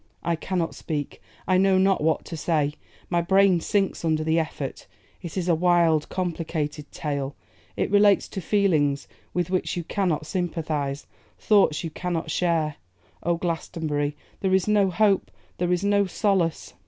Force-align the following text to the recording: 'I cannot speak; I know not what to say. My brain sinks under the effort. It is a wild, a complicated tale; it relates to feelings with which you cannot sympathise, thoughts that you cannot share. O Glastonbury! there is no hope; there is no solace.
'I 0.23 0.37
cannot 0.37 0.73
speak; 0.73 1.21
I 1.47 1.59
know 1.59 1.77
not 1.77 2.01
what 2.01 2.25
to 2.25 2.35
say. 2.35 2.73
My 3.11 3.21
brain 3.21 3.59
sinks 3.59 4.03
under 4.03 4.23
the 4.23 4.39
effort. 4.39 4.87
It 5.21 5.37
is 5.37 5.47
a 5.47 5.53
wild, 5.53 6.05
a 6.05 6.07
complicated 6.07 6.91
tale; 6.91 7.35
it 7.77 7.91
relates 7.91 8.27
to 8.29 8.41
feelings 8.41 9.07
with 9.35 9.51
which 9.51 9.77
you 9.77 9.83
cannot 9.83 10.25
sympathise, 10.25 11.05
thoughts 11.37 11.77
that 11.77 11.83
you 11.83 11.89
cannot 11.91 12.31
share. 12.31 12.77
O 13.21 13.35
Glastonbury! 13.35 14.17
there 14.39 14.55
is 14.55 14.67
no 14.67 14.89
hope; 14.89 15.29
there 15.59 15.71
is 15.71 15.83
no 15.83 16.07
solace. 16.07 16.73